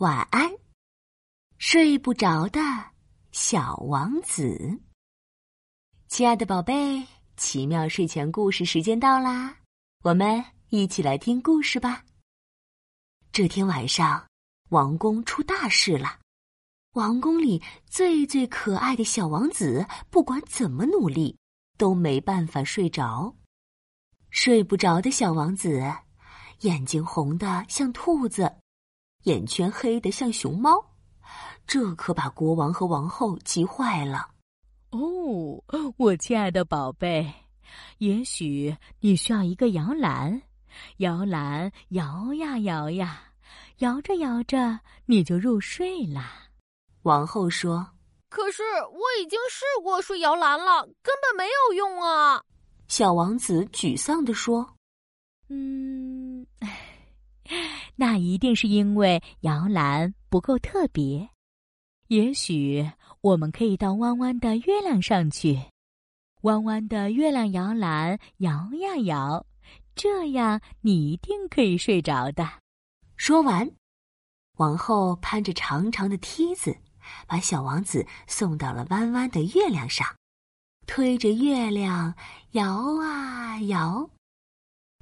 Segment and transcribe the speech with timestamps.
[0.00, 0.50] 晚安，
[1.58, 2.58] 睡不着的
[3.32, 4.80] 小王子。
[6.08, 9.58] 亲爱的宝贝，奇妙睡前故事时间到啦，
[10.02, 12.02] 我们一起来听故事吧。
[13.30, 14.26] 这天晚上，
[14.70, 16.18] 王宫出大事了。
[16.92, 21.36] 王宫里最最可爱的小王子，不管怎么努力，
[21.76, 23.36] 都没办法睡着。
[24.30, 25.92] 睡不着的小王子，
[26.60, 28.59] 眼睛红的像兔子，
[29.24, 30.72] 眼圈黑的像熊猫，
[31.66, 34.28] 这可把国王和王后急坏了。
[34.90, 35.62] 哦，
[35.98, 37.32] 我亲爱的宝贝，
[37.98, 40.42] 也许你需要一个摇篮，
[40.98, 43.32] 摇篮摇呀摇呀，
[43.78, 46.48] 摇着摇着你就入睡啦。
[47.02, 47.86] 王后说
[48.28, 52.42] ：“可是我已经试过睡摇篮了，根本没有用啊！”
[52.88, 54.76] 小王子沮丧地说
[55.48, 55.99] ：“嗯，
[58.00, 61.28] 那一定是因为摇篮不够特别。
[62.08, 62.90] 也许
[63.20, 65.60] 我们可以到弯弯的月亮上去，
[66.40, 69.44] 弯弯的月亮摇篮摇呀摇，
[69.94, 72.48] 这样你一定可以睡着的。”
[73.18, 73.70] 说完，
[74.56, 76.74] 王后攀着长长的梯子。
[77.26, 80.06] 把小王子送到了弯弯的月亮上，
[80.86, 82.14] 推着月亮
[82.52, 84.08] 摇啊摇。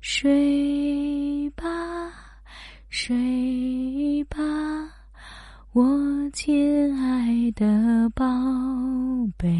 [0.00, 2.25] 睡吧，
[2.98, 4.40] 睡吧，
[5.74, 5.84] 我
[6.32, 8.24] 亲爱的宝
[9.36, 9.54] 贝。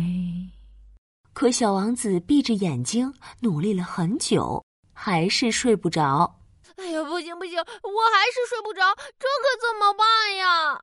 [1.34, 6.40] 可小王子闭着眼睛努力了很久，还是睡不着。
[6.76, 8.80] 哎呀，不行不行，我还是睡不着，
[9.18, 10.80] 这可怎么办呀？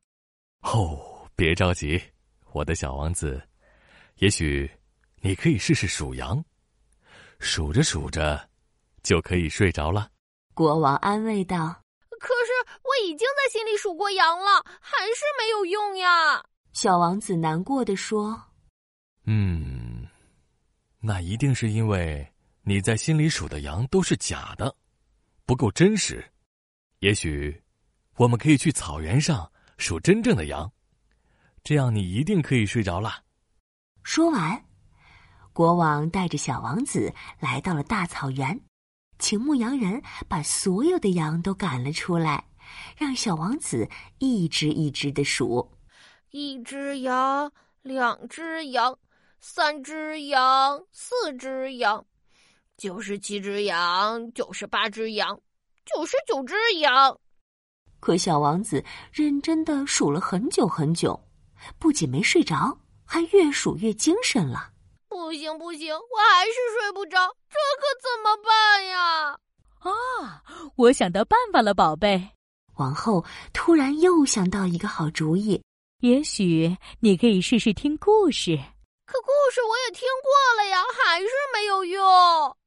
[0.62, 1.28] 哦。
[1.36, 2.00] 别着急，
[2.52, 3.42] 我的小王子，
[4.18, 4.70] 也许
[5.22, 6.46] 你可以试试数羊，
[7.40, 8.48] 数着数着
[9.02, 10.08] 就可以睡着了。
[10.54, 11.76] 国王安慰道
[12.24, 18.42] ：“可是我已经在心里数过羊了，还是没有用呀。”小王子难过的说
[19.28, 20.08] ：“嗯，
[21.02, 22.26] 那一定是因为
[22.62, 24.74] 你在心里数的羊都是假的，
[25.46, 26.24] 不够真实。
[27.00, 27.62] 也许
[28.16, 30.72] 我们可以去草原上数真正的羊。”
[31.62, 33.24] 这样你一定可以睡着了。
[34.02, 34.66] 说完，
[35.52, 38.62] 国王带着小王子来到了大草原，
[39.20, 42.46] 请牧羊人把所有的羊都赶了出来，
[42.98, 45.72] 让小王子一只一只的数：
[46.32, 47.52] 一只羊，
[47.82, 48.98] 两只羊，
[49.40, 52.06] 三只羊，四只羊，
[52.76, 55.40] 九十七只羊，九十八只羊，
[55.86, 57.18] 九十九只羊。
[58.00, 61.28] 可小王子认真的数了很久很久。
[61.80, 64.73] 不仅没睡着，还越数越精神了。
[65.14, 67.20] 不行不行，我还是睡不着，
[67.50, 69.38] 这可怎么办呀？
[69.80, 70.44] 啊，
[70.76, 72.30] 我想到办法了，宝贝。
[72.78, 75.62] 王后突然又想到一个好主意，
[76.00, 78.58] 也许你可以试试听故事。
[79.06, 82.58] 可故事我也听过了呀，还是没有用。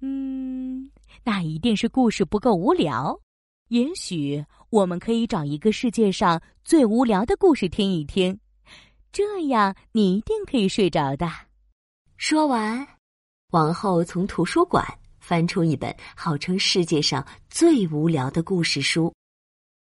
[0.00, 0.90] 嗯，
[1.22, 3.20] 那一定是故事不够无聊。
[3.68, 8.38] 也许我们可以找一个世界上最无聊的故事听一听，
[9.12, 11.28] 这样你一定可以睡着的。
[12.16, 12.86] 说完，
[13.50, 14.84] 王后从图书馆
[15.20, 19.12] 翻出一本号称世界上最无聊的故事书，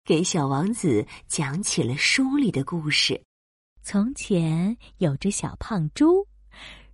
[0.06, 3.22] 给小王子讲起了书里的故事。
[3.84, 6.26] 从前有只小胖猪，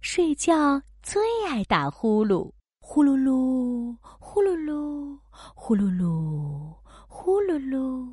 [0.02, 5.18] 睡觉最爱打呼噜，呼噜噜，呼噜噜。
[5.54, 6.76] 呼噜噜，
[7.08, 8.12] 呼噜噜。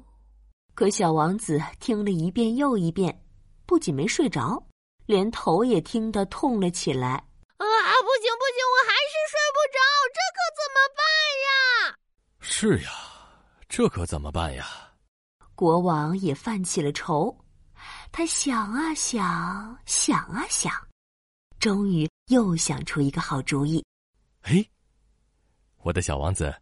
[0.74, 3.18] 可小王子听了一遍又一遍，
[3.64, 4.62] 不仅没睡着，
[5.06, 7.08] 连头也听得痛了起来。
[7.08, 7.66] 啊，
[8.02, 9.78] 不行不行，我还是睡不着，
[10.12, 11.02] 这可怎么办
[11.44, 11.96] 呀？
[12.40, 12.90] 是呀，
[13.68, 14.66] 这可怎么办呀？
[15.54, 17.36] 国王也犯起了愁，
[18.10, 20.72] 他想啊想，想啊想，
[21.60, 23.84] 终于又想出一个好主意。
[24.42, 24.68] 嘿，
[25.82, 26.54] 我的小王子。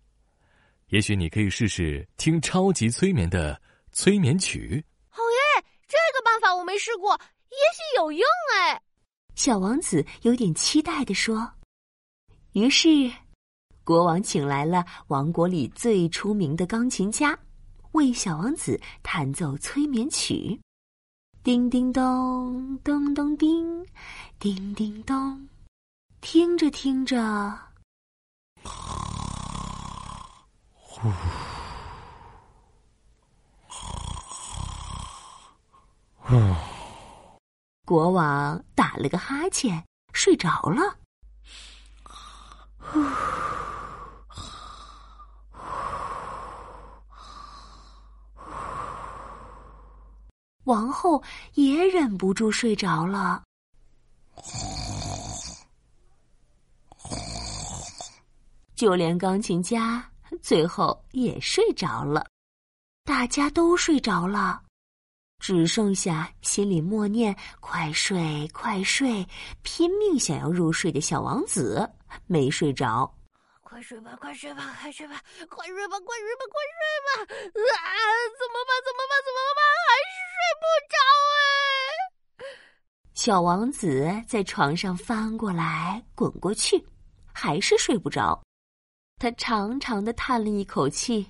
[0.89, 3.59] 也许你可以试试听超级催眠的
[3.93, 4.85] 催眠曲。
[5.09, 5.65] 好耶！
[5.89, 7.19] 这个办法我没试过，也
[7.53, 8.83] 许有用哎。
[9.35, 11.53] 小王子有点期待的说。
[12.53, 13.11] 于是，
[13.83, 17.39] 国王请来了王国里最出名的钢琴家，
[17.93, 20.61] 为小王子弹奏催眠曲。
[21.43, 23.85] 叮叮咚，咚咚叮，
[24.39, 25.49] 叮叮咚。
[26.21, 27.59] 听着听着。
[30.85, 31.11] 呼
[36.21, 36.37] 呼，
[37.85, 40.99] 国王打了个哈欠，睡着了。
[50.65, 51.21] 王后
[51.55, 53.43] 也忍不住睡着了。
[58.77, 60.09] 就连钢琴家
[60.41, 62.25] 最后也睡着了，
[63.05, 64.63] 大家都睡着了，
[65.43, 69.27] 只剩下心里默念“快睡，快睡”，
[69.63, 71.91] 拼命想要入睡的小王子
[72.29, 73.13] 没睡着。
[73.61, 77.11] 快睡吧，快睡吧，快睡吧，快睡吧，快睡吧，快睡吧！
[77.19, 77.91] 啊，
[78.39, 78.73] 怎么办？
[78.87, 79.19] 怎么办？
[79.27, 79.61] 怎么办？
[79.89, 80.97] 还是睡不着
[81.35, 82.47] 哎！
[83.15, 86.87] 小王子在床上翻过来滚过去，
[87.33, 88.41] 还是睡不着。
[89.19, 91.27] 他长长的叹了一口气，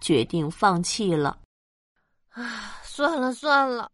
[0.00, 1.38] 决定放弃了。
[2.30, 3.90] 啊，算了算了，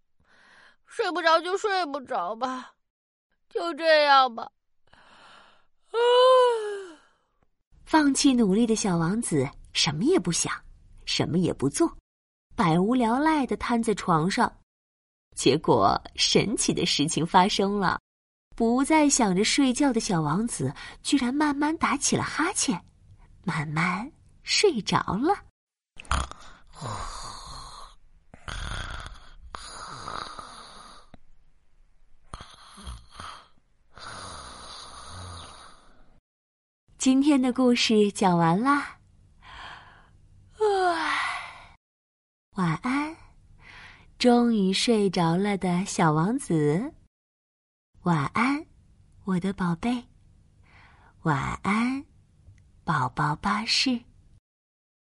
[0.84, 2.72] 睡不着就睡不着吧，
[3.48, 4.50] 就这样吧。
[5.92, 5.96] 啊！
[7.84, 10.52] 放弃努力的小王子什么也不想，
[11.04, 11.96] 什么也不做，
[12.56, 14.52] 百无聊赖的瘫在床上。
[15.36, 18.00] 结果，神奇的事情发生了：
[18.56, 20.74] 不再想着睡觉的小王子，
[21.04, 22.84] 居然慢慢打起了哈欠。
[23.44, 24.10] 慢慢
[24.42, 25.36] 睡着了。
[36.98, 38.98] 今天的故事讲完啦，
[42.56, 43.16] 晚安，
[44.18, 46.92] 终于睡着了的小王子。
[48.02, 48.66] 晚安，
[49.22, 50.08] 我的宝贝。
[51.22, 52.04] 晚安。
[52.82, 54.07] 宝宝巴士。